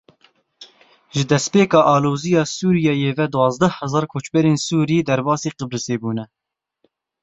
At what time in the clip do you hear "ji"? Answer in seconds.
1.15-1.23